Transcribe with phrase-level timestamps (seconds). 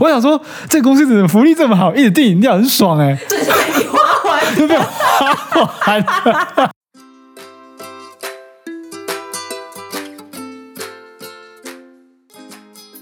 [0.00, 3.98] 我想说，这公司怎么福利这么好，一直订饮料很爽哎、这是被你花
[4.30, 4.40] 完。
[4.56, 6.70] 对不对花完。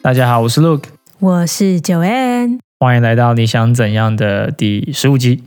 [0.02, 0.86] 大家好，我是 Look，
[1.20, 5.44] 我是九 N，欢迎来到你想怎样的第十五集。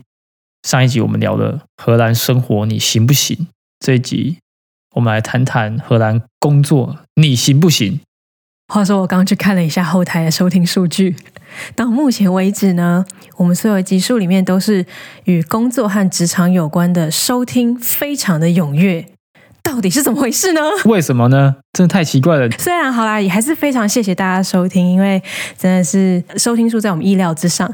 [0.66, 3.48] 上一集我们聊了荷兰生活，你行不行？
[3.86, 4.38] 这一集
[4.96, 8.00] 我们来谈谈荷兰工作，你行不行？
[8.72, 11.18] 话说我刚去看了一下后台的收听数据，
[11.76, 13.06] 到目前为止呢，
[13.38, 14.86] 我们所有集数里面都是
[15.26, 19.06] 与工作和职场有关的收听，非常的踊跃。
[19.64, 20.62] 到底是怎么回事呢？
[20.86, 21.58] 为什么呢？
[21.74, 22.50] 真的太奇怪了。
[22.58, 25.22] 虽然好啦，也还是非常谢谢大家收听，因为
[25.56, 27.72] 真的是收听数在我们意料之上。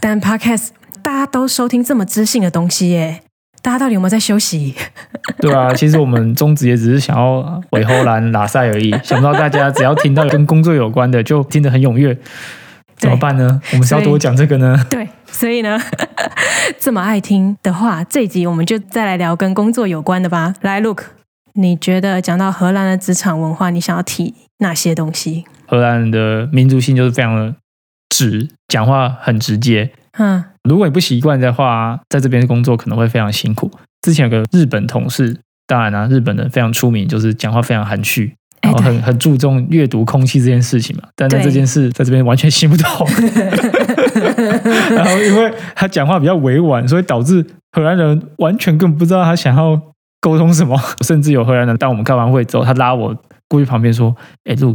[0.00, 3.20] 但 Podcast 大家都收听这么知性的东西耶，
[3.62, 4.74] 大家到底有没有在休息？
[5.38, 12.18] 对啊，其实我们宗旨也只是想要尾后兰拉塞而已，想不到大家只要听到跟工作有关的，就听得很踊跃。
[12.98, 13.60] 怎么办呢？
[13.72, 14.76] 我们是要多讲这个呢？
[14.90, 15.78] 对，所以呢，
[16.78, 20.54] 这么爱听的话，这一集我们就再来聊跟工作有关的吧。
[20.62, 21.04] 来，Look，
[21.54, 25.44] 你觉得讲到荷兰的职场文化，你想要提哪些东西？
[25.66, 27.54] 荷兰人的民族性就是非常的
[28.08, 29.92] 直，讲话很直接。
[30.18, 33.70] 嗯，如果你不习惯的话，在这边工作可能会非常辛苦。
[34.02, 41.02] 之前有个日本同事，当然啊，日本人非常出名，就是讲话非常含蓄，哎然后很很注重阅读空气这件事情嘛。
[41.14, 43.06] 但在对这件事在这边完全行不通。
[44.94, 49.80] 然后因为他讲话比较委婉，所以导致荷兰人完全根本不知道他想要
[50.20, 50.78] 沟通什么。
[51.06, 53.14] 甚至有荷兰人，当我们开完会之后，他拉我
[53.48, 54.14] 过去旁边说
[54.44, 54.74] ：“哎，路，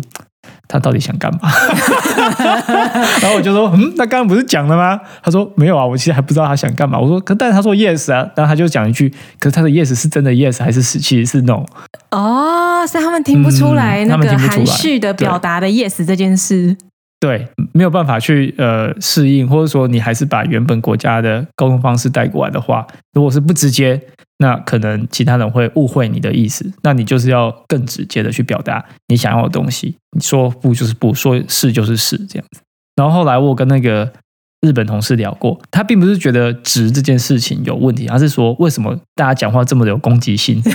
[0.68, 1.40] 他到底想干嘛？”
[3.22, 11.64] 然后我就说：“嗯，那刚刚不是讲了吗？”他说：“没有啊，我其实还不知道他想干嘛。”我说：“可但是他说 yes 啊。”然后他就讲一句：“可是他的 yes 是真的 yes 还是是其实是 no？”
[12.12, 16.76] 哦，是他们听不出来嗯那个含蓄的表达的 yes 这件事。
[17.20, 24.02] 对，没有办法去呃适应，或者说你还是把原本国家的沟通方式带过来的话，如果是不直接，
[24.44, 26.70] 那可能其他人会误会你的意思。
[26.84, 29.96] 那你就是要更直接的去表达你想要的东西。
[30.12, 32.60] 你说不就是不，说是就是是这样子。
[32.98, 34.12] 然后后来我跟那个
[34.60, 40.62] 日本同事聊过，他并不是觉得直这件事情有问题，而是说为什么大家讲话这么的有攻击性？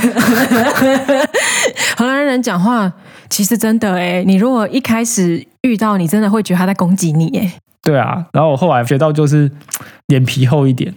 [1.94, 2.90] 荷兰人讲话
[3.28, 7.52] 其实真的哎，你如果一开始遇到，你真的会觉得他在攻击你哎。
[7.82, 9.50] 对啊，然后我后来学到就是
[10.06, 10.94] 脸皮厚一点，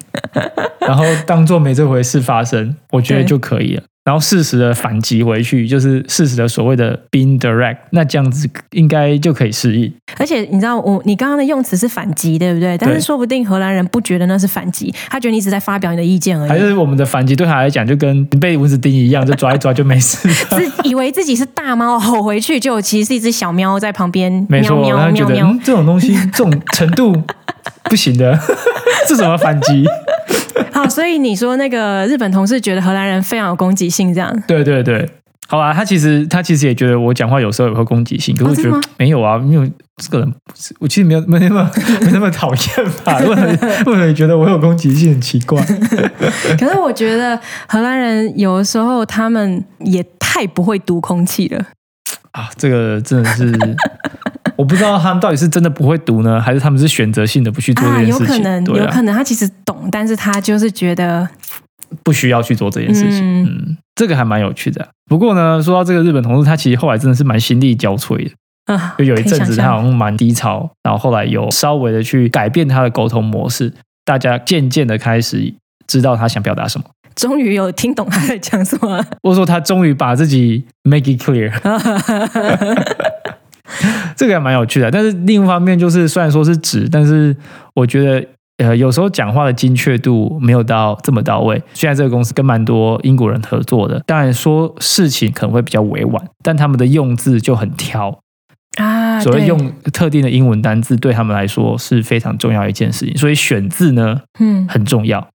[0.81, 3.83] 然后当做没这回事发生，我觉得就可以了。
[4.03, 9.93] 然后适时的反击回去，就是适时的所谓的 being direct，那这样子应该就可以适应。
[10.17, 12.75] 而且你知道，我你刚刚的用词是反击，对不对？
[12.79, 20.27] 但是说不定荷兰人不觉得那是反击，他觉得你只是在发表你的意见而已，还是我们的反击对他来讲，就跟被蚊子叮一样，就抓一抓就没事。
[20.27, 25.61] 是 以为自己是大猫吼回去，就其实是一只小喵在旁边没错，喵然后觉得喵喵喵嗯，。
[25.63, 27.15] 这种东西这种程度
[27.83, 28.35] 不行的，
[29.07, 29.85] 是什么反击？
[30.81, 35.07] 好，所以你说那个日本同事觉得荷兰人非常有攻击性，这样对对对，
[35.47, 39.63] 好啊，他其实他其实也觉得我讲话有时候也会攻击性，可是我觉得没有啊，没有
[39.97, 41.69] 这个人不是，我其实没有没那么
[42.01, 43.19] 没那么讨厌吧？
[43.19, 43.47] 为什么
[43.85, 45.11] 为什么你觉得我有攻击性？
[45.13, 45.61] 很奇怪。
[46.57, 51.63] 可是我觉得荷兰人有的时候他们也太不会读空气了。
[52.31, 53.51] 啊，这个真的是
[54.61, 58.27] 我不知道他们到底是真的不会读呢，还是他们是选择性的不去做这啊，件事情？
[58.27, 61.27] 有可能，啊有可能他其实懂，但是他就是觉得，
[62.03, 63.21] 不需要去做这件事情。
[63.23, 64.87] 嗯嗯这个还蛮有趣的。
[65.07, 68.31] 不过呢，说到这个日本同事，他其实后来真的是蛮心力交瘁的。
[68.65, 73.73] 啊，就有一阵子他好像蛮低潮，然后后来有稍微的去改变他的沟通模式，
[74.05, 75.55] 大家渐渐的开始
[75.87, 76.85] 知道他想表达什么，
[77.15, 79.03] 终于有听懂他在讲什么。
[79.23, 81.51] 或者说他终于把自己 make it clear，
[84.15, 84.89] 这个还蛮有趣的。
[84.91, 87.35] 但是另一方面就是虽然说是纸，但是
[87.73, 88.27] 我觉得。
[88.57, 91.59] 呃，有时候讲话的精确度没有到这么到位。
[91.73, 98.19] 现在这个公司跟蛮多英国人合作的，当然说事情可能会比较委婉，但他们的用字就很挑，
[98.77, 105.27] 啊，所谓用特定的英文单字对他们来说是非常重要一件事情，所以选字呢嗯很重要。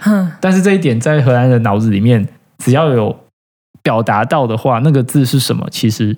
[0.00, 2.26] 哼，但是这一点在荷兰人脑子里面，
[2.56, 3.14] 只要有
[3.82, 6.16] 表达到的话，那个字是什么，其实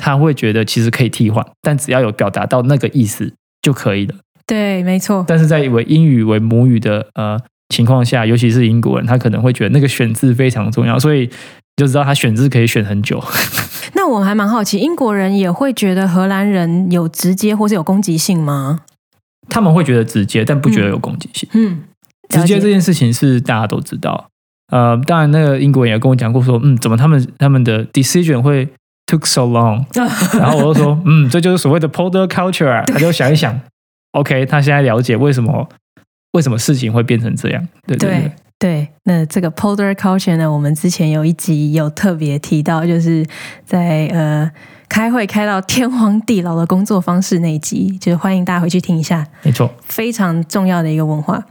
[0.00, 4.14] 他会觉得其实可以替换，但只要有表达到那个意思就可以了。
[4.46, 7.38] 对，没错，但是在为英语为母语的呃
[7.68, 11.30] 情况下，尤其是英国人，他可能会觉得那个选字非常重要，所以你
[11.76, 13.22] 就知道他选字可以选很久。
[13.94, 18.80] 那我还蛮好奇，英国人也会觉得荷兰人有直接或是有攻击性吗？
[19.48, 21.48] 他们会觉得直接，但不觉得有攻击性。
[21.52, 21.82] 嗯，
[22.28, 24.28] 直接这件事情是大家都知道。
[24.72, 28.68] 呃，当然，那个英国人也跟我讲过说，嗯，怎么他们他们的 decision 会
[29.10, 29.84] took so long？
[30.38, 32.82] 然后我就说，嗯，这就是所谓的 polder culture 啊。
[32.86, 33.60] 他就想一想
[34.12, 35.68] ，OK，他现在了解为什么
[36.32, 37.66] 为什么事情会变成这样。
[37.86, 43.24] 对对对对对，那这个 Polder Culture 呢，我们之前有一集有特别提到，就是
[43.64, 44.50] 在呃
[44.86, 49.72] 开会开到天荒地老的工作方式那一集，就是欢迎大家回去听一下，没错。
[49.82, 51.42] 非常重要的一个文化。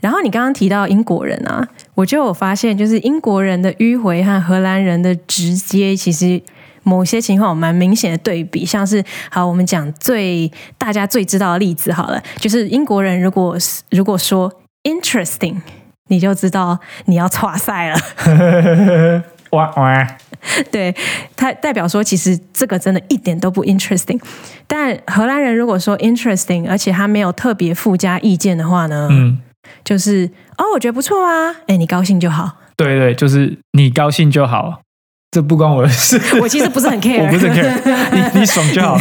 [0.00, 6.42] 然后你刚刚提到英国人啊，我就有发现，就是英国人的迂回和荷兰人的直接，其实
[6.82, 8.64] 某些情况有蛮明显的对比。
[8.64, 13.56] 像是好，我们讲最大家最知道的例子好了，就是英国人如果
[13.90, 14.52] 如果说
[14.84, 15.56] interesting，
[16.08, 19.22] 你就知道你要岔赛了。
[19.50, 20.06] 哇哇，
[20.70, 20.94] 对
[21.34, 24.20] 他代表说，其实这个真的一点都不 interesting。
[24.68, 29.38] 但荷兰人如果说 interesting，而且他没有特别附加意见的话呢，嗯，
[29.82, 32.58] 就是哦，我觉得不错啊，哎，你高兴就好。
[32.76, 34.82] 对对，就是你高兴就好，
[35.30, 36.20] 这不关我的事。
[36.40, 38.98] 我其实不是很 care， 我不是很 care，你你爽就好。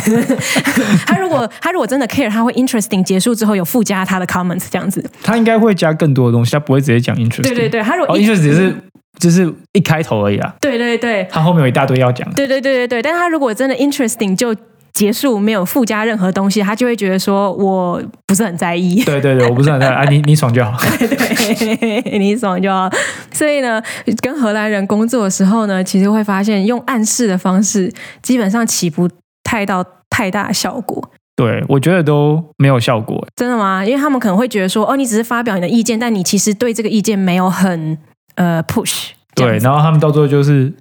[1.07, 5.03] 他如果他如果真的 care，他会 interesting 结束之后有附加他的 comments 这样子。
[5.23, 7.41] 他应该会加更多的东西，他不会直接讲 interesting。
[7.41, 8.75] 对对对，他如果哦 interesting 只是
[9.17, 12.35] 只是一开头而已啦，对对对他后面有一大堆要讲的。
[12.35, 14.55] 对对对对对，但他如果真的 interesting 就
[14.93, 19.03] 结束，没有附加任何东西，他就会觉得说我不是很在意。
[19.03, 20.77] 对对对，我不是很在意 啊，你你爽就好。
[20.97, 22.89] 对， 你爽就好。
[23.31, 23.81] 所以呢，
[24.21, 27.91] 跟荷兰人工作的时候呢，其实会发现用暗示的方式，
[28.21, 29.09] 基本上起不
[29.43, 31.11] 太到太大效果。
[31.35, 33.25] 对，我觉得都没有效果。
[33.35, 33.85] 真的吗？
[33.85, 37.97] 因为他们可能会觉得说，哦，你只是发表你的意见，但你其实对这个意见没有很
[38.35, 39.11] 呃 push。
[39.35, 40.73] 对，然后他们到最后就是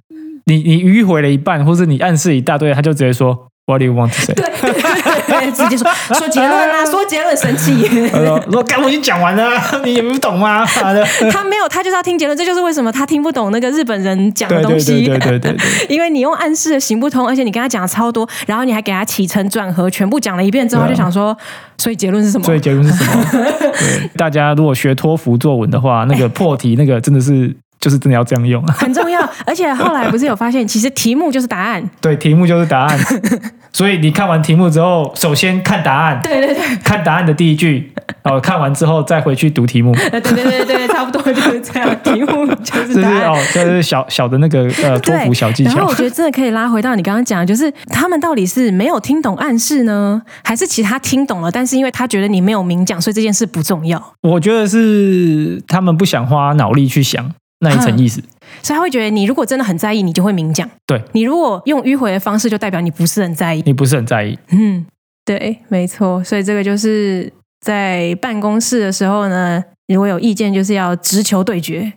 [0.47, 4.33] 你你迂回了一半，或是你暗示一大堆，他就直接说 What do you want to say？
[4.33, 4.73] 对对
[5.29, 7.87] 对，直接说说结论啊，说结论生气。
[8.09, 10.65] 他说说干，我已经讲完了， 你也不懂吗？
[11.31, 15.05] 他没有，他就是要听结论，这就是为什么他听不懂那个日本人讲的东西。
[15.05, 15.87] 对对对对对。
[15.87, 21.37] 因为你用暗示行不通，而且你跟他讲超多，然后你还给他起承转合，全部讲了一遍之后，他就想说，
[21.77, 22.45] 所以结论是什么？
[22.45, 23.23] 所以结论是什么？
[23.31, 28.63] 对，大家如果学托福作文的话，那个破题那个真的是就是真的要这样用。
[28.65, 29.27] 啊 很重要。
[29.45, 31.89] 而且后来不是有发现，其实题目就是答案。
[32.01, 32.99] 对，题目就是答案。
[33.71, 37.93] 所以你看完题目之后，首先看答案，对对对，看答案的第一句，
[38.23, 39.93] 哦，看完之后再回去读题目。
[40.09, 41.95] 对对对对，差不多就是这样。
[42.03, 43.13] 题目就是答案。
[43.13, 45.95] 这是哦，这是小小的那个呃托福小技巧然后我。
[45.95, 57.29] 觉得真的可以拉回到你刚刚讲的，就是他们到底是没有听懂暗示呢，还是其实他听懂了，但是因为他觉得你没有明讲，所以这件事不重要，我觉得是他们不想花脑力去想
[57.59, 58.21] 那一层意思。
[58.63, 60.69] 所以他会觉得你如果真的很在意，你就会明讲。
[60.87, 63.63] 对你如果用迂回的方式，就代表你不是很在意。
[63.65, 64.85] 你不是很在意，嗯，
[65.23, 66.23] 对，没错。
[66.23, 71.93] 所以这个就是在办公室的时候呢，如果有意见，就是要直球对决，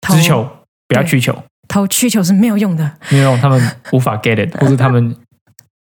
[0.00, 0.48] 投直球
[0.88, 3.60] 不要曲球，投曲球是没有用的，没有用他们
[3.92, 5.14] 无法 get it， 或者他们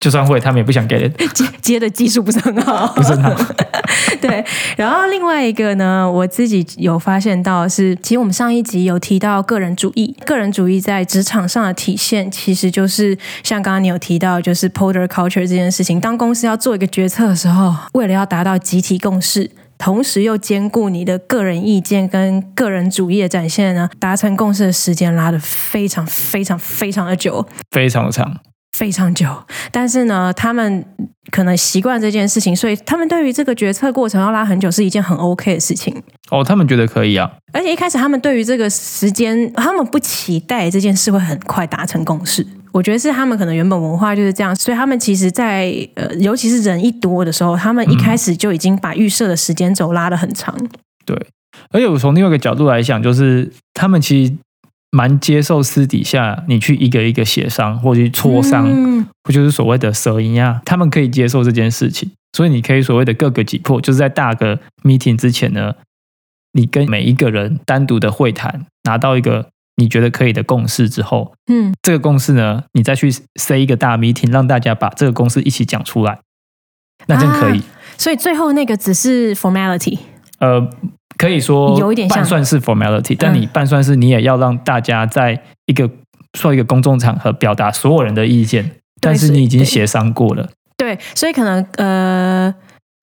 [0.03, 3.53] 就算会，他们也不想 get it，接接的技术不是很好，不是很好。
[4.19, 4.43] 对，
[4.75, 16.01] 然后另外一个呢，我自己有发现到是，其实我们上一集有提到个人主义，个人主义在职场上的体现，其实就是像刚刚你有提到，就是 Polder Culture 这件事情。
[16.01, 19.51] 当公司要做一个决策的时候，为了要达到集体共识。
[19.75, 28.52] 同时又兼顾你的个人意见跟个人主义的展现呢，达成共识的时间拉得非常非常非常的久，非常的长。
[28.73, 29.27] 非常久，
[29.71, 30.83] 但是呢，他们
[31.31, 35.95] 可能习惯这件事情，所以他们对于这个决策过程要拉很久是一件很 OK 的事情。
[36.31, 42.45] 哦，他们觉得可以啊，而且一开始他们对于这个时间，他们不期待这件事会很快达成共识。
[42.71, 50.55] 我觉得是他们可能原本文化就是这样，所以他们其实在，呃，尤其是人一多的时候，他们一开始就已经把预设的时间轴拉得很长。
[51.05, 51.15] 对。
[51.69, 54.33] 而且我从另外一个角度来讲，就是他们其实
[54.95, 60.61] 蛮接受私底下你去一个一个协商或者去磋商，嗯不就是所谓的蛇音啊？
[60.63, 65.73] 他们可以接受这件事情，所以你可以所谓的各个击破，就是在大个 meeting 之前呢，
[66.51, 73.09] 你跟每一个人单独的会谈，拿到一个你觉得可以的共识之后，嗯，这个共识呢，你再去
[73.39, 76.19] 塞一个大 meeting，让大家把这个共识一起讲出来，
[77.07, 77.63] 那真可以。
[77.97, 79.97] 所以最后那个只是 formality。
[80.39, 80.69] 呃，
[81.17, 85.89] 可以说有一点像半算是 formality，但你半算是你也要让大家在一个
[86.37, 90.49] 说一个公众场合表达所有人的意见，但是你已经协商过了。
[90.75, 92.53] 对，所以可能呃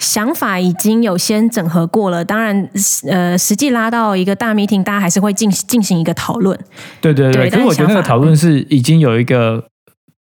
[0.01, 2.69] 想法已经有先整合过了，当然
[3.09, 6.59] 呃实际拉到一个大 meeting，大家还是会进进行一个讨论。
[7.01, 9.65] 对对对，对可是我觉得那个讨论是已经有一个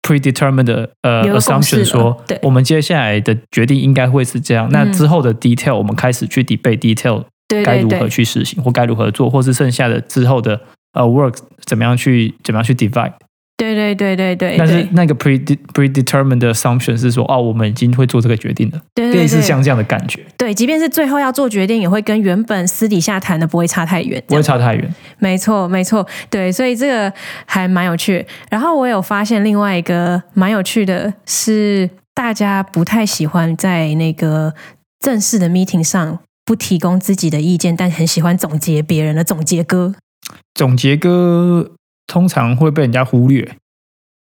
[0.02, 4.68] predetermined 的呃 assumption 了说对，我们接下来的决定应该会是这样。
[4.70, 7.24] 那嗯之后的 detail 我们开始去 debate detail
[7.64, 10.60] 该如何，去实行，或该如何做，或是剩下的之后的
[10.92, 13.12] 呃 work 怎么样去怎么样去 divide。
[13.56, 15.36] 对对对对对，但是那个 pre
[15.74, 24.22] predetermined 的 assumption 是说，哦，我们已经会做这个决定了，对对对类似像这样的感觉，对，即便是最后要做决定，也会跟原本私底下谈的不会差太远。
[24.28, 24.94] 不会差太远。
[25.18, 27.12] 没错，没错，对，所以这个
[27.46, 28.24] 还蛮有趣。
[28.48, 34.54] 然后我有发现另外一个蛮有趣的是，大家不太喜欢在那个
[35.00, 39.94] 正式的 meeting 上不提供自己的意见，但很喜欢总结别人的总结歌。
[40.54, 41.72] 总结歌
[42.06, 43.56] 通常会被人家忽略，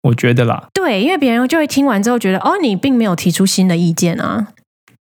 [0.02, 4.49] 我觉得啦，对，因为别人就会听完之后觉得，哦，你并没有提出新的意见啊。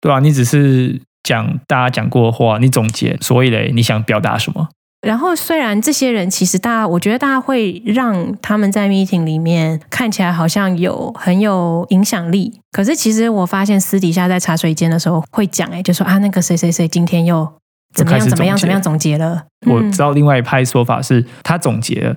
[0.03, 4.69] 对啊、你只是讲大家讲过的话，你总结，所以嘞，你想表达什么？
[5.05, 17.47] 然后，虽然这些人其实大家，我觉得大家会让他们在 meeting 里面看起来好像有很有影响力，可是其实我发现私底下在茶水间的时候会讲，哎，就说啊，那个谁谁谁今天又
[17.95, 19.45] 怎么样怎么样怎么样总结了。
[19.67, 22.17] 我嗯知道另外一派说法是，他总结了，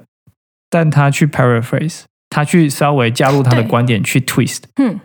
[0.69, 4.61] 但他去 paraphrase，他去稍微加入他的对观点去 twist。
[4.77, 4.99] 嗯，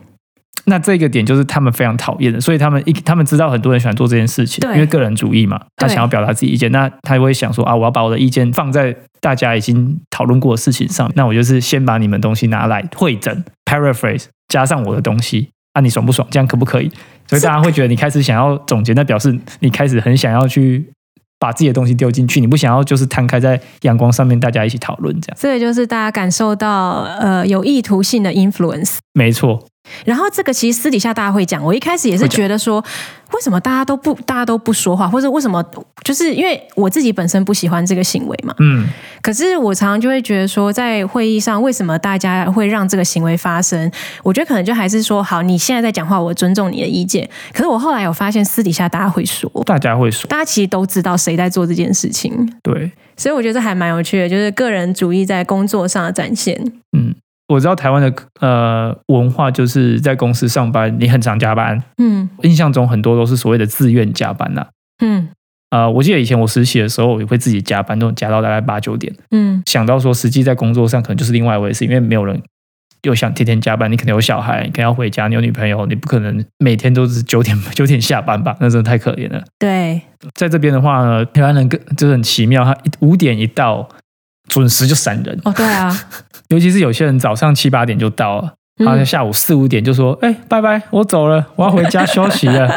[0.64, 16.26] 那这个点就是他们非常讨厌的，所以他们一他们知道很多人喜欢做这件事情，对因为个人主义嘛，他想要表达自己意见，那他会想说啊，我要把我的意见放在大家已经讨论过的事情上，那我就是先把你们东西拿来会诊 paraphrase 加上我的东西，啊，你爽不爽？
[16.30, 16.90] 这样可不可以？
[17.26, 20.84] 所以大家会觉得你开始想要总结，那表示你开始很想要去
[21.38, 25.36] 把自己的东西丢进去，你不想要就是摊开在阳光上面，大家一起讨论这样。
[25.40, 28.98] 这个就是大家感受到呃有意图性的 influence。
[29.14, 29.64] 没错，
[30.04, 32.82] 然后这个其实私底下大家会讲，我一开始也是觉得说，
[33.32, 35.64] 为什么大家都不大家都不说话，或者为什么
[36.04, 38.54] 就是因为我自己本身不喜欢这个行为嘛。
[38.58, 38.88] 嗯，
[39.20, 43.90] 可是我常常就会觉得说，在会议上为什么大家会让这个行为发生？
[44.22, 47.28] 我觉得可能就还是说，好，你现在在讲话，我尊重你的意见。
[47.52, 52.52] 可是我后来有发现，私底下大家会说，大家会说，大家其实都知道谁在做这件事情。
[52.62, 56.56] 对，所以我觉得这还蛮有趣的，就是个人主义在工作上的展现。
[56.96, 57.14] 嗯，
[57.52, 64.66] 我知道台湾的呃文化就是在公司上班，你很常加班，嗯印象中很多都是所谓的自愿加班呐、
[65.04, 65.28] 嗯
[65.70, 69.10] 呃，我记得以前我实习的时候，我也会自己加班，都加到大概八九点。
[69.30, 72.38] 嗯，想到说，实际在工作上可能就是另外一回事，因为没有人
[73.04, 78.54] 又想天天加班，你可能有小孩，你可能要回家，你有女朋友，你不可能每天都是九点九点下班吧？
[78.60, 79.42] 那真的太可怜了。
[79.58, 80.00] 对，
[80.34, 83.88] 在这边的话呢，台湾人更就是很奇妙，他一五点一到，
[84.52, 85.90] 准时就闪人，哦，对啊，
[86.48, 88.42] 尤其是有些人早上七八点就到了。
[88.46, 88.52] 嗯
[88.86, 92.68] 然后下午四五点就说：“哎、拜拜，我走了，我要回家休息了。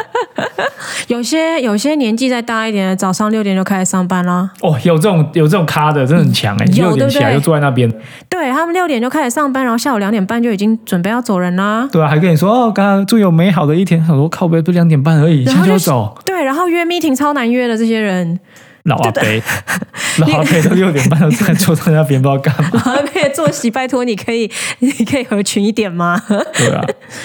[1.08, 7.90] 有些有些年纪再大一点的，早上六点就开始上班啦。”哦，有这种有这种咖的，真的很强哎、有六点起来就坐在那边，
[8.28, 11.88] 对他们六点就开始上班，然后下午两点半就已经准备要走人啦。
[11.90, 14.00] 对啊，还跟你说哦，刚刚祝有美好的一天。
[14.00, 16.16] 很多靠背，不两点半而已，现在就走。
[16.26, 18.38] 对，然后约 meeting 超难约的这些人，
[18.86, 19.22] 老阿伯，
[20.18, 22.70] 老阿伯都六点半都在 坐在那边，不知道干嘛。
[22.72, 24.50] 老阿伯作息，拜托你可以
[24.80, 26.20] 你可以合群一点吗？
[26.54, 26.82] 对啊，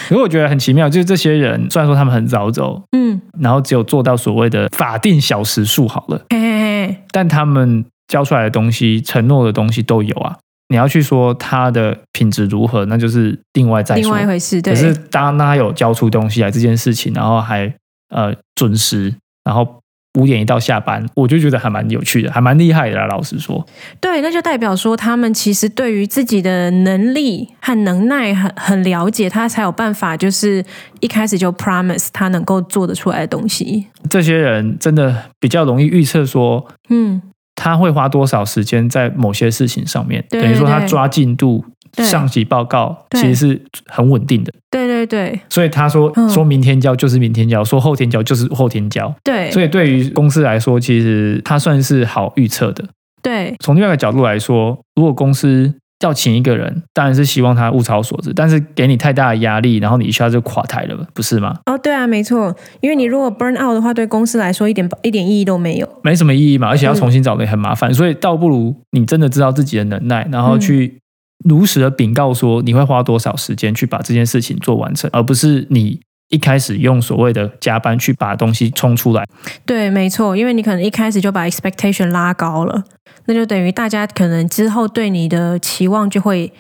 [0.10, 10.36] 可是我觉得很奇妙，就是这些人虽然说他们很早走，嗯，然后只有做到所谓的法定小时数好了，嘿嘿嘿，但他们交出来的东西、承诺的东西都有啊。
[10.70, 14.02] 你要去说他的品质如何，那就是另外再说。
[14.04, 17.74] 另外一回事，对可，是当他有交出东西来这件事情，然后还
[18.10, 19.14] 呃准时，
[19.44, 19.81] 然后
[20.20, 23.06] 五点一到下班，我就觉得还蛮有趣的，还蛮厉害的啦。
[23.08, 23.66] 老实说，
[24.02, 30.64] 对，那就代表说他们其实对于自己的能力和能耐很很了解，他才有办法就是
[31.00, 33.88] 一开始就 promise 他能够做得出来的东西。
[34.10, 37.22] 这些人真的比较容易预测说嗯，
[37.56, 44.54] 他会花多少时间在某些事情上面，对等于说他抓进度、对上级报告其实是很稳定的。
[44.70, 49.14] 对对对所以他说、嗯说明天交就是明天交，说后天交就是后天交。
[49.24, 52.86] 对，所以对于公司来说，其实它算是好预测的。
[53.22, 61.60] 对从另外一个角度来说，如果公司要请一个人，当然是希望他物超所值，但是给你太大的压力，然后你一下就垮台了，不是吗？
[61.68, 65.88] 哦，对啊，没错，因为你如果 burn out 的话，对公司来说一点一点意义都没有。
[66.02, 71.01] 没什么意义嘛，而且要重新找人也很麻烦，所以倒不如你真的知道自己的能耐，然后去
[71.44, 79.26] 如实的禀告说你会花多少时间去把这件事情做完成，而不是你一开始用所谓的加班去把东西冲出来。
[79.66, 82.84] 对，没错，因为你可能一开始就把 expectation 拉高了，
[83.26, 86.54] 那就等于大家可能之后对你的期望就会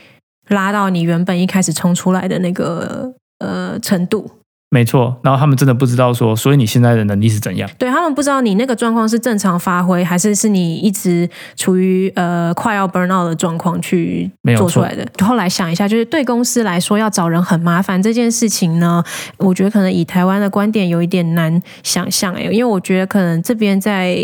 [0.50, 4.30] 拉到你原本一开始冲出来的那个呃程度。
[4.74, 7.70] 没错，然后他们真的不知道说，所以你现在的能力是怎样？
[7.78, 15.06] 对他们不知道你那个状况是正常发挥，还是是你一直处于呃快要 burn out 的状况去做出来的。
[15.26, 19.04] 后来想一下，就是对公司来说要找人很麻烦这件事情呢，
[19.40, 24.18] 我觉得可能以台湾的观点有一点难想象诶，因为我觉得可能这边在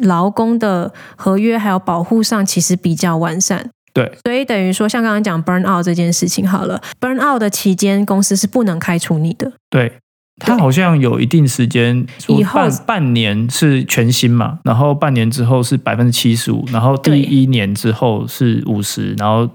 [0.00, 3.70] 劳工的合约还有保护上其实比较完善。
[3.96, 9.50] 对，所以等于说，像刚刚讲 burn out 这件事情好了，burn out 的期间，公司是不能开除你的。
[9.70, 9.90] 对，
[10.38, 19.48] 他好像有一定时间，以后半半年是全薪嘛，然后半年之后是百分之七十五，然后第一年之后是五十，然后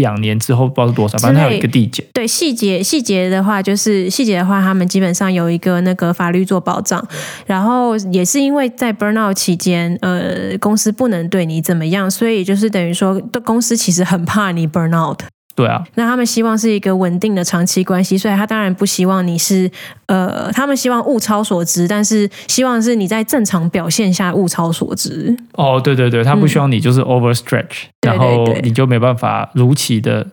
[0.00, 2.04] 两年之后不知道是多少，反正它有一个递减。
[2.12, 7.06] 对细节细节的话，就是细节的话，他们基本上有一个那个法律做保障，
[7.46, 15.18] 然后也是因为在 burnout 期间，呃，公司不能对你怎么样，所以就是等于说，公司其实很怕你 burnout。
[15.54, 19.70] 对啊，那他们希望是一个稳定的长期关系，所以他当然不希望你是
[20.06, 25.36] 呃，他们希望物超所值，但是希望是你在正常表现下物超所值。
[25.54, 30.26] 哦，对对对，他不希望你就是 overstretch，、对然后你就没办法如期的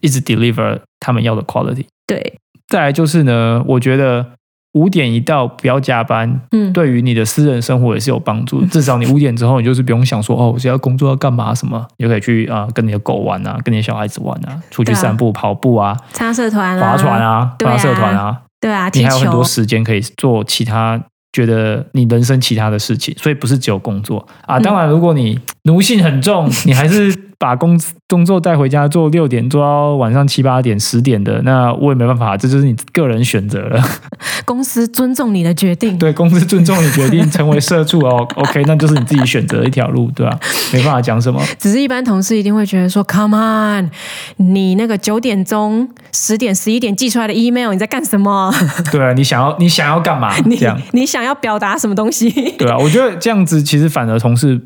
[0.00, 1.86] 一直 deliver 他们要的 quality。
[2.06, 2.38] 对，
[2.68, 4.26] 再来就是呢，我觉得
[4.74, 8.64] 五点一到不要加班，嗯，对于你的私人生活也是有帮助。
[8.66, 21.00] 至少你五点之后，你就是不用想说哦，我现在工作要干嘛什么，你就可以去啊、跟你的狗玩啊，跟你的小孩子玩啊，出去散步、跑步啊，参加社团啊，划船啊，对啊参加社团啊，对啊，你还有很多，时间可以做其他。
[21.32, 24.58] 觉得你人生其他的事情，所以不是只有工作啊。
[24.58, 33.82] 嗯当然，如果你奴性很重，你还是把工工作带回家做六点做到晚上七八点、十点的，那我也没办法，这就是你个人选择了。
[34.44, 35.96] 公司尊重你的决定。
[35.96, 40.38] 对公司尊重你决定成为社畜 哦，OK，那就是你自己选择的一条路，对吧、
[40.74, 41.42] 没办法讲什么。
[41.58, 43.90] 只是一般同事一定会觉得说，Come on，
[44.36, 48.52] 你那个九点钟、十点、十一点寄出来的 email，你在干什么？
[48.92, 50.36] 对啊，你想要你想要干嘛？
[50.44, 52.28] 你这样你想要表达什么东西？
[52.58, 54.60] 对啊，我觉得这样子其实反而同事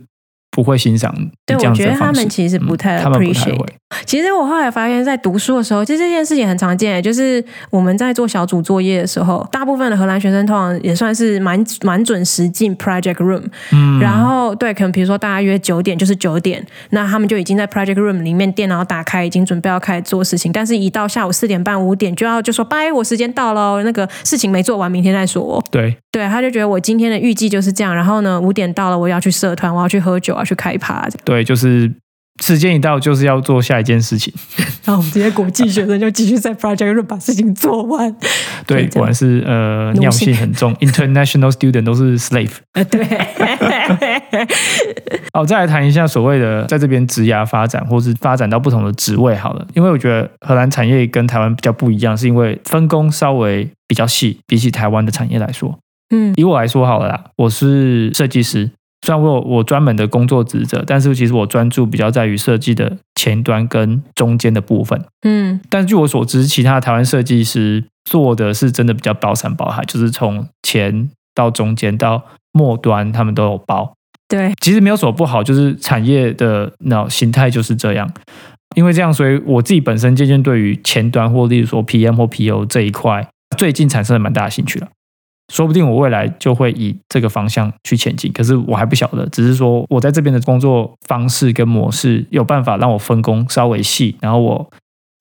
[0.54, 3.66] 不会欣赏你对，这我觉得他们其实不太嗯他们不太会。
[4.06, 25.64] 其实我后来发现，在读书的时候，其实这件事情很常见，就是我们在做小组作业的时候，大部分的荷兰学生通常也算是蛮蛮准时进 project room，嗯，然后对，可能比如说大家约九点就是九点，那他们就已经在 project room 里面电脑打开，已经准备要开始做事情，但是一到下午四点半五点就要就说拜，我时间到了哦，那个事情没做完，明天再说哦。
[25.70, 25.96] 对。
[26.10, 31.92] 对，他就觉得我今天的预计就是这样，然后呢五点到了，我要去社团，我要去喝酒，我要去开趴，对，就是
[32.42, 34.32] 时间一到就是要做下一件事情。
[34.84, 38.14] 然后我们这些国际学生就继续在 project room 把事情做完。
[38.66, 42.50] 对，果然是呃尿性性很重，international student 都是 slave。
[42.74, 43.02] 呃，对，
[45.32, 49.66] 好，再来谈一下所谓的在这边职涯发展，或是发展到不同的职位好了。
[49.74, 55.78] 因为我觉得荷兰产业跟台湾比较不一样，是因为分工稍微比较细，比起台湾的产业来说。
[56.14, 58.70] 嗯以我来说好了啦，我是设计师，
[59.04, 64.98] 虽然我有我专门的工作职责，但是其实我专注比较在于设计的前端跟中间的部分。
[65.26, 73.92] 嗯但据我所知，其他台湾设计师做的是真的比较包山包海，就是从前到中间到末端，他们都有包。
[74.26, 78.10] 对，其实没有什么不好，就是产业的那形态就是这样。
[78.74, 84.88] 因为这样，所以我自己本身渐渐对于前端或例如说 PM 或 PO 这一块，最近产生了蛮大的兴趣了。
[85.52, 94.70] 说不定我未来就会以这个方向去前进，可是我还不晓得，只是说我在这边的工作方式跟模式有办法让我分工稍微细，然后我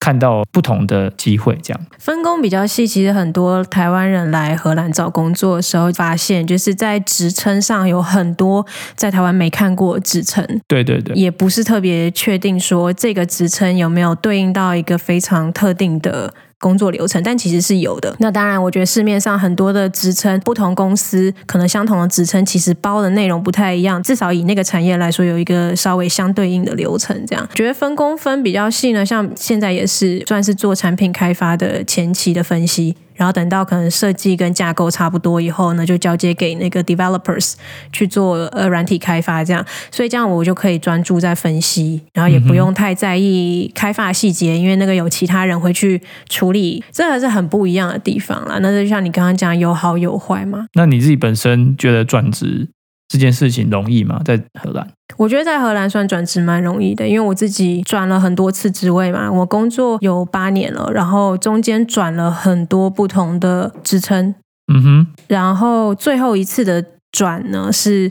[0.00, 1.86] 看到不同的机会，这样。
[1.98, 16.32] 分工比较细，其实很多台湾人来荷兰找工作的时候，发现就是在职称上有很多在台湾没看过职称，对对对，也不是特别确定说这个职称有没有对应到一个非常特定的。
[16.64, 18.16] 工作流程，但其实是有的。
[18.20, 24.02] 那当然，我觉得市面上很多的职称，不同公司可能相同的职称，其实包的内容不太一样。
[24.02, 27.14] 至少以那个产业来说，有一个稍微相对应的流程。
[27.26, 32.96] 这样，觉得分工分比较细呢，像现在也是算是做产品开发的前期的分析。
[33.14, 37.54] 然后等到可能设计跟架构差不多以后呢，就交接给那个 developers
[37.92, 48.58] 去做呃软体开发，这样，所以这样我就可以专注在分析，然后也不用太在意开发细节，因为那个有其他人会去处理，这个是很不一样的地方啦。
[48.60, 50.66] 那就像你刚刚讲，有好有坏嘛。
[50.74, 52.68] 那你自己本身觉得转职
[53.08, 54.20] 这件事情容易吗？
[54.24, 54.88] 在荷兰？
[55.16, 64.34] 我觉得在荷兰算转职蛮容易的，因为我自己转了很多次职位嘛，我工作有八年了，然后中间转了很多不同的职称，
[64.72, 68.10] 嗯哼，然后最后一次的转呢是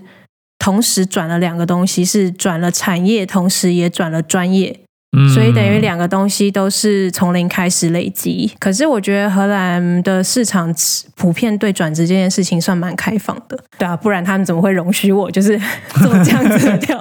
[0.59, 4.79] 同时转了两个东西，是转了产业，同时也转了专业。
[5.13, 8.51] 嗯所以等于两个东西都是从零开始累积。
[8.59, 10.73] 可是我觉得荷兰的市场
[11.15, 15.57] 普遍对转职这件事情算蛮开放的，对啊，不然他们怎么会容许我就是
[16.01, 16.99] 做这样子的调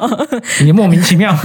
[0.62, 1.37] 你莫名其妙，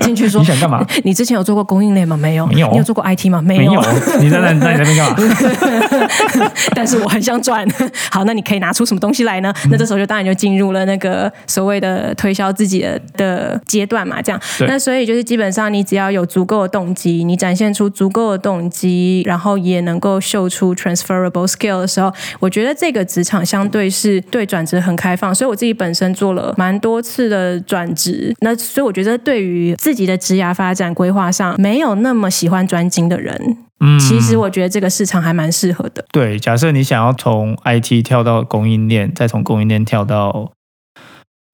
[0.00, 0.46] 进去说你？
[0.46, 0.84] 想干嘛？
[1.04, 2.16] 你之前有做过供应链吗？
[2.16, 2.46] 没有。
[2.46, 3.40] 没有你有做过 IT 吗？
[3.40, 3.80] 没没有，
[4.20, 6.50] 你在那那你在那边干嘛？
[6.74, 7.66] 但是我很想转。
[8.10, 9.52] 好，那你可以拿出什么东西来呢？
[9.70, 14.40] 那这时候就当然就进入了那个所谓的推销自己的的阶段嘛，这样。
[14.66, 25.34] 那所以就是基本上你只要有足够的动机，你展现出足够的动机，然后也能够秀出 transferable skill 的时候，我觉得这个职场相对是对转职很开放。
[25.34, 36.04] 所以我自己本身做了蛮多次的转职，那所以我觉得对于自己的职涯发展规划上，没有那么喜欢专精的人，嗯，其实我觉得这个市场还蛮适合的。
[36.12, 40.52] 对，假设你想要从 IT 跳到供应链，再从供应链跳到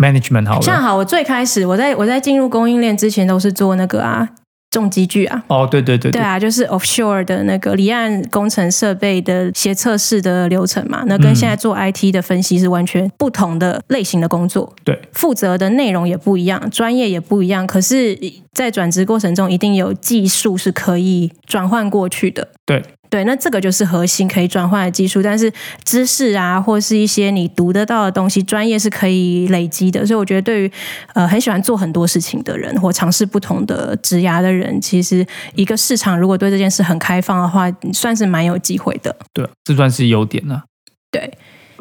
[0.01, 0.63] management 好了。
[0.63, 4.29] 像好，我最开始我在我在进入供应链之前都是做那个啊
[4.71, 6.23] 重机具啊，哦，对对对对。
[6.23, 18.17] 啊，就是 offshore 的那个离岸工程设备的协测试的流程嘛，那跟嗯现在做 IT 的分析是完全不同的类型的工作，对，负责的内容也不一样，专业也不一样，可是，
[18.53, 22.81] 在转职过程中一定有技术是可以转换过去的，对。
[23.11, 25.53] 对，那这个就是核心可以转换的技术，但是
[25.85, 30.07] 知识啊，或是一些你读得到的东西，专业是可以累积的。
[30.07, 30.73] 所以我觉得，对于
[31.15, 39.15] 呃很喜欢做很多事情的人，或尝试不同的职涯的人，其实一个市场如果对这件事很开放的话，算是蛮有机会的。
[39.35, 40.63] 对，这算是优点了。
[41.11, 41.37] 对，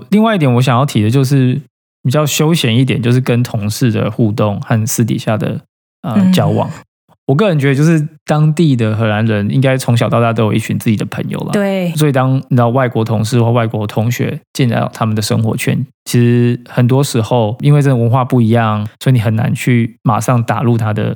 [0.10, 1.62] 另外一点我想要提的就是
[2.02, 5.62] 比较休闲一点，就是跟同事的互动和私底下的
[6.02, 6.68] 呃嗯交往。
[7.30, 11.52] 我个人觉得，就是当地的荷兰人应该从小到大都有一群自己的朋友了。
[11.52, 21.16] 对，所以当你知道外国同事或外国同学进到他们的生活圈，其实很多时候因为这种文化不一样，所以你很难去马上打入他的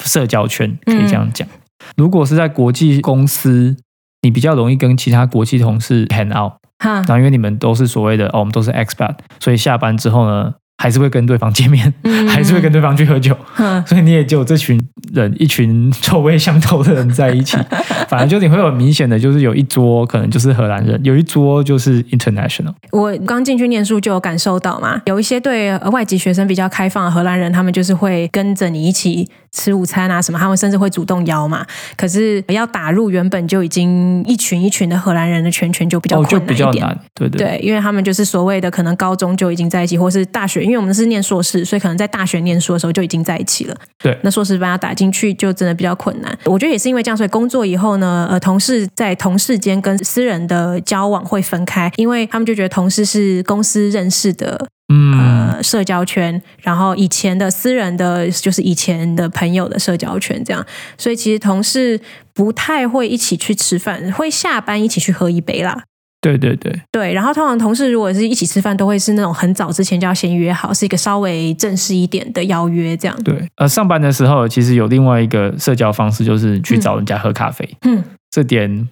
[0.00, 1.48] 社交圈，可以这样讲。
[1.96, 3.74] 如果是在国际公司，
[4.20, 12.14] 你比较容易跟其他国际同事 hang out，哈然，后因为你们都是所谓的哦，我们都是 expat，所以下班之后呢，还是会跟对方见面，嗯。
[12.34, 14.80] 还是会跟对方去喝酒，哼所以你也只有这群
[15.12, 17.56] 人，一群臭味相投的人在一起，
[18.08, 22.72] 反正就你会有明显的，就是有一桌可能就是荷兰人，有一桌就是 international。
[22.90, 31.64] 我刚进去念书就有感受到嘛，有一些对呃外籍学生比较开放的荷兰人，他们就是会跟着你一起吃午餐啊什么，他们甚至会主动邀嘛。
[31.96, 36.70] 可是要打入原本就已经一群一群的荷兰人的圈圈就比较困难一点。
[36.70, 43.76] 比较难，对对对，因为他们就是所谓的可能高中就已经在一起，或是大学，因为我们是念硕士，所以可能在大学念书的时候就已经在一起了。
[44.02, 46.36] 对那硕士班要打进去就真的比较困难。
[46.44, 55.13] 我觉得也是因为这样，所以工作以后呢，呃，同事在同事间跟私人的交往会分开，因为他们就觉得同事是公司认识的嗯，
[55.54, 60.64] 呃社交圈，然后以前的私人的就是以前的朋友的社交圈这样，
[60.98, 62.00] 所以其实同事
[62.32, 65.84] 不太会一起去吃饭，会下班一起去喝一杯啦。
[66.20, 73.14] 对对对，对，然后通常同事如果是一起吃饭，都会是那种很早之前就要先约好，是一个稍微正式一点的邀约这样。
[73.22, 77.68] 对，呃，上班的时候其实有另外一个社交方式，就是去找人家喝咖啡。
[77.82, 78.88] 嗯，这点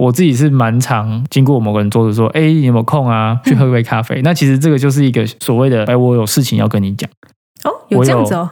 [0.00, 3.38] 我自己是蛮常经过某个人桌子说，哎，你有没有空啊？
[3.44, 4.22] 去喝杯咖啡。
[4.22, 7.10] 那其实这个就是一个所谓的，哎，我有事情要跟你讲，
[7.64, 8.50] 哦，有我有这样子哦。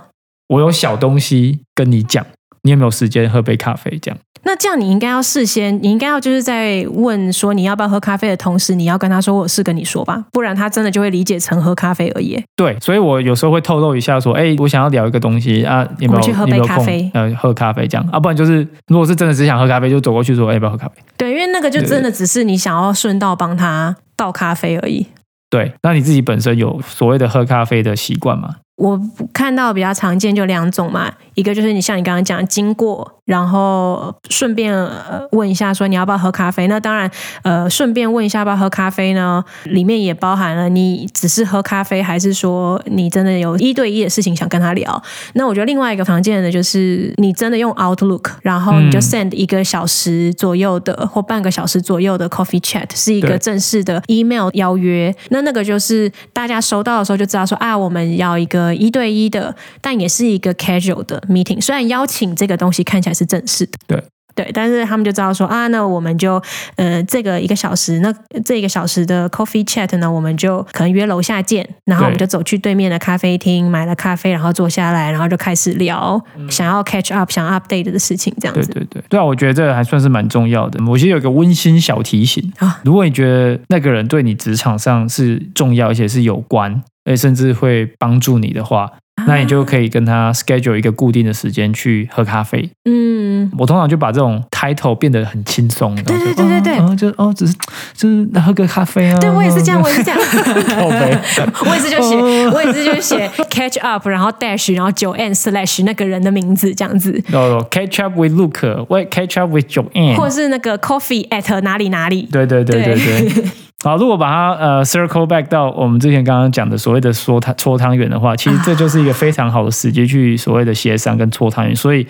[0.49, 2.27] 我有小东西跟你讲，
[2.63, 3.99] 你有没有时间喝杯咖啡？
[4.03, 4.19] 这样。
[4.49, 12.43] 那这样你应该要事先，你应该要就是在问说你要不要喝咖啡的同时，你要跟他说我有事跟你说吧，不然他真的就会理解成喝咖啡而已。
[12.57, 20.95] 对，所以我有时候会透露一下，说，哎，我想要聊一个东西啊，有没有去喝杯咖啡呃，喝咖啡这样啊，不然就是如果是真的只想喝咖啡，就走过去说，哎，要不要喝咖啡？
[21.19, 25.07] 对，因为那个就真的只是你想要顺道帮他倒咖啡而已。
[25.51, 28.57] 对，那你自己本身有所谓的喝咖啡的习惯吗？
[28.79, 28.99] 我
[29.33, 36.69] 看到比较常见就两种嘛，一个就是你像你刚刚讲经过，然后顺便、呃、问一下说你要不要喝咖啡。
[36.69, 37.11] 那当然，
[37.43, 45.03] 呃，顺便问一下要不要喝咖啡呢，里面也包含了你只是喝咖啡，还是说你真的有一对一的事情想跟他聊。
[45.33, 55.13] 那我觉得另外一个常见的就是你真的用 Outlook，然后你就嗯 send 一个小时左右的、或半个小时左右的 coffee chat，是一个正式的 email 邀约。
[55.31, 61.61] 那那个就是大家收到的时候就知道说啊，我们要一个一对一的，但也是一个 casual 的 meeting。
[61.61, 64.03] 虽然邀请这个东西看起来是正式的，对。
[64.35, 66.41] 对，但是他们就知道说啊，那我们就
[66.77, 78.69] 呃这个一个小时，那这一个小时的 coffee chat 呢，我们就可能约楼下见，然后我们就走去对面的咖啡厅买了咖啡，然后坐下来，然后就开始聊、想要 catch up、想要 update 的事情，这样子。
[78.69, 80.79] 对对对，对啊，我觉得这个还算是蛮重要的。
[80.85, 88.87] 我其实有个温馨小提醒啊如果你觉得那个人对你职场上是重要，而且是有关，而且甚至会帮助你的话，
[89.27, 92.71] 那你就可以跟他 schedule 一个固定的时间去喝咖啡。
[92.85, 97.55] 嗯，我通常就把这种 title 变得很轻松，对对对对对然后就哦，只是
[97.95, 99.19] 就是喝个咖啡啊。
[99.19, 100.21] 对我也是这样，我也是这样。
[100.69, 101.19] 靠背
[101.67, 111.61] 我也是就写，哦我也是就写 catch up，然后 dash，然后九 n slash 那个人的名字这样子，哦，catch up with Luke，或，catch up with Joanne，或者是那个 coffee at
[111.63, 112.29] 哪里哪里。
[112.31, 113.45] 对对对对对。
[113.85, 122.05] 好，如果把它呃 circle back 到我们之前刚刚讲的所谓的说汤搓汤圆的话，其实这就是一个非常好的时机去所谓的协商跟搓汤圆，所以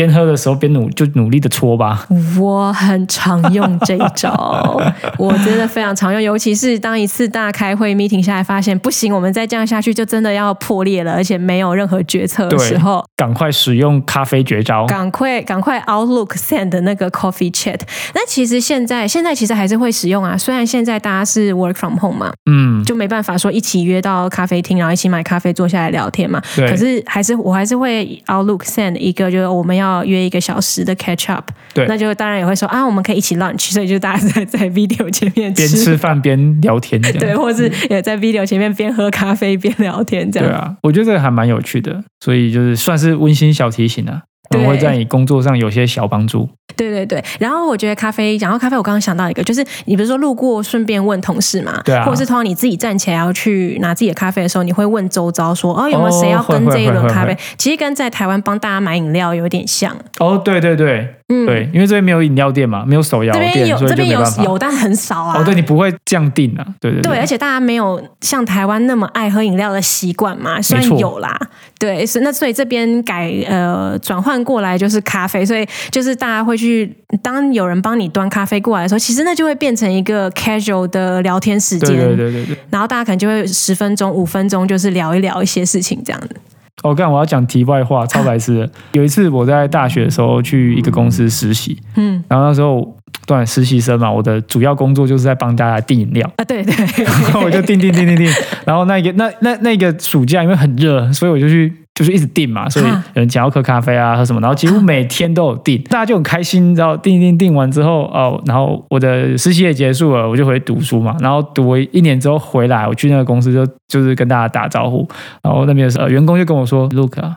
[0.00, 2.06] 边喝的时候边努就努力的搓吧。
[2.38, 4.80] 我很常用这一招，
[5.18, 14.86] 我真的非常常用，尤其是当一次大开会 meeting 下来，发现不行，我们再这样下去就真的要破裂了，而且没有任何决策的时候，赶快使用咖啡绝招。
[14.86, 17.80] 赶快赶快 Outlook send 那个 coffee chat。
[18.14, 22.69] 那其实现在现在其实还是会使用啊，虽然现在大家是 work from home 嘛，嗯，就
[23.00, 26.40] 没办法说一起约到咖啡厅，然后一起买咖啡坐下来聊天嘛。
[26.54, 31.50] 对可是还是我还是会 Outlook send 一个，就是我们要约一个小时的 catch up。
[31.72, 37.00] 对那就当然也会说啊，我们可以一起 lunch，所以就大家在在 video 前面边吃饭边聊天。
[37.00, 40.48] 对，或是也在 video 前面边喝咖啡边聊天这样。
[40.48, 44.68] 对啊，我觉得这个还蛮有趣的，所以就是算是温馨小提醒啊，可能对。
[44.68, 46.48] 会在你工作上有些小帮助。
[46.76, 52.04] 对对对，然后我觉得咖啡，讲到咖啡，我刚刚想到一个，就是你比如说路过顺便问同事嘛，对啊。
[52.04, 57.34] 或者是通常你自己站起来要去拿自己的咖啡的时候，你会问周遭说，哦，有没有谁要跟这一轮咖啡？
[57.34, 57.38] 会？
[57.58, 61.16] 其实跟在台湾帮大家买饮料有点像，哦，对对对。
[61.32, 64.20] 嗯，对，因为这边没有饮料店嘛，没有手摇店这边有这边有。
[64.42, 65.40] 有，但很少啊。
[65.40, 71.38] 哦，对你不会这样定啊，对对对，而且大家没有像台湾那么爱喝饮料的习惯嘛，虽然有啦，
[71.80, 82.56] 对，是那所以这边改呃转换过来就是咖啡，所以就是大家会去，当有人帮你端咖啡过来的时候，其实那就会变成一个 casual 的聊天时间，对对对对对。
[82.68, 86.36] 然后大家可能就会十分钟、五分钟，就是聊一聊一些事情这样子。
[86.82, 88.70] 我、哦、干，我要讲题外话，超白痴的。
[88.92, 92.96] 有一次我在大学的时候去一个公司实习，嗯然后那时候
[93.36, 96.30] 对实习生嘛，我的主要工作就是在帮大家订饮料。
[96.36, 98.26] 啊，对对，然 后我就订订订订订，
[98.64, 115.06] 然后那个那那那个暑假因为很热，所以我就去就是一直订嘛，所以有人想要喝咖啡啊，喝什么，然后几乎每天都有订，大家就很开心，然后订一订订完之后哦，然后我的实习也结束了，我就回去读书嘛，然后读了一年之后回来，我去那个公司就就是跟大家打招呼，
[115.42, 117.36] 然后那边的呃员工就跟我说，Look 啊，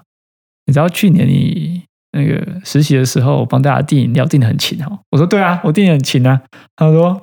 [0.65, 4.99] 你知道去年你那个实习的时候，我帮大家订饮料订的很勤哦。
[5.11, 6.39] 我说对啊，我订的很勤啊。
[6.75, 7.19] 他说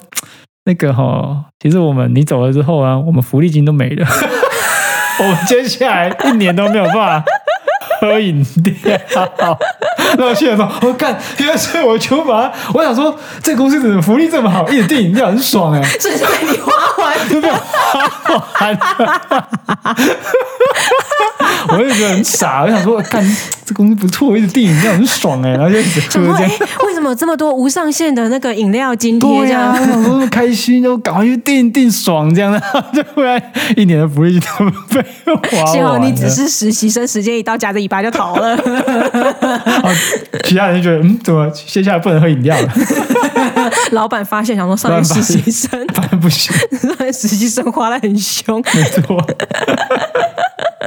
[0.64, 4.06] 那个哈、其实我们你走了之后啊，我们福利金都没了，
[5.20, 7.24] 我们接下来一年都没有办法
[8.00, 8.44] 喝饮
[8.84, 8.98] 料。
[10.18, 16.72] 那我现在说，我干，原来是我就把它，我想说这公司怎么福利这么好，一直订饮料很爽哎、这是被你花
[17.04, 19.48] 完就被我花完了。
[21.70, 23.24] 我就觉得很傻，我想说，干
[23.70, 26.50] 这公司不错，一直订饮料很爽哎、 然后就一直喝这样。，
[26.86, 29.72] 为什么有这么多无上限的那个饮料津贴这对呀、样？
[29.72, 32.60] 啊，我那么开心，就赶快去订订爽这样的，
[32.92, 33.40] 就不然
[33.76, 34.64] 一年的福利金都
[34.96, 35.04] 被
[35.56, 35.98] 花幸好。
[35.98, 38.56] 你只是实习生，时间一到夹着尾巴就逃了。
[38.58, 39.94] 啊，
[40.42, 42.68] 其他人就觉得，嗯，怎么接下来不能喝饮料了？
[43.92, 46.52] 老板发现，想说上一实习生，当然不行，
[47.12, 49.24] 实习生花的很凶没错，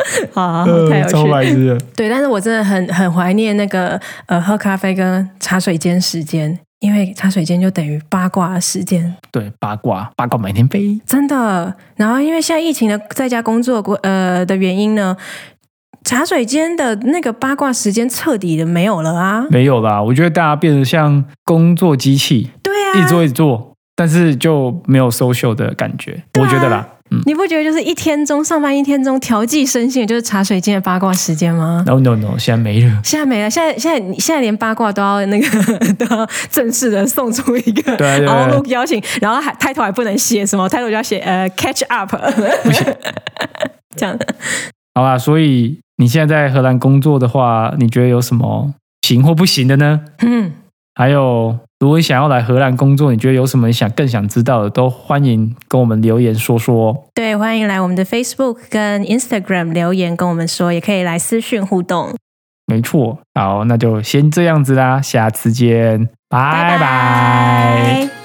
[0.34, 1.78] 啊，呃超太有趣了。
[1.96, 11.00] 对，但是我真的很很怀念那个呃喝咖啡跟茶水间时间，因为茶水间就等于八卦的时间，对，八卦，八卦每天飞。
[11.06, 11.74] 真的。
[11.96, 15.16] 然后因为现在疫情的在家工作过呃的原因呢，
[16.04, 19.46] 茶水间的那个八卦时间彻底的没有了啊。
[19.50, 26.22] 没有啦，我觉得大家变得像工作机器，对啊，一直做一直做，但是就没有 social 的感觉。
[26.34, 33.02] 啊我觉得啦，嗯你不觉得就是一天中上班一天中调剂身心，就是茶水间的八卦时间吗？，no no no，现在没了。
[33.04, 35.48] 现在没了，现在现在你现在连八卦都要那个
[35.96, 42.16] 都要正式的送出一个 Outlook 邀请，然后还 title 还不能写什么，title 就要写呃 catch up，
[43.96, 44.18] 这样
[44.96, 50.02] 好啦，所以你现在在荷兰工作的话，你觉得有什么行或不行的呢？
[50.22, 50.52] 嗯，
[50.96, 56.98] 还有，如果你想要来荷兰工作，你觉得有什么你想更想知道的，都欢迎跟我们留言说说哦。
[57.14, 62.16] 对，欢迎来我们的 Facebook 跟 Instagram 留言跟我们说，也可以来私讯互动，
[62.68, 66.40] 没错，好，那就先这样子啦，下次见，拜。
[66.40, 68.23] 拜拜